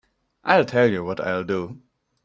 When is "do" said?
1.43-1.79